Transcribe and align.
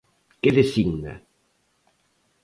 Que 0.41 0.49
designa? 0.59 1.13